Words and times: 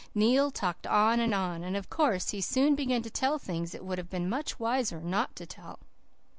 Neil 0.15 0.49
talked 0.49 0.87
on 0.87 1.19
and 1.19 1.31
on, 1.31 1.63
and 1.63 1.77
of 1.77 1.91
course 1.91 2.31
he 2.31 2.41
soon 2.41 2.73
began 2.73 3.03
to 3.03 3.11
tell 3.11 3.37
things 3.37 3.75
it 3.75 3.85
would 3.85 3.99
have 3.99 4.09
been 4.09 4.27
much 4.27 4.59
wiser 4.59 4.99
not 4.99 5.35
to 5.35 5.45
tell. 5.45 5.77